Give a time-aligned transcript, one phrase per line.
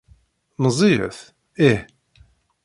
[0.61, 1.19] Meẓẓiyet?
[1.69, 1.81] Ih.